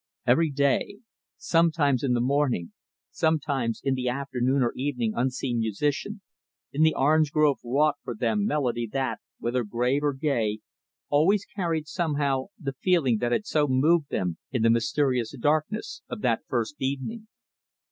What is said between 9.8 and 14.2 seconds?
or gay, always carried, somehow, the feeling that had so moved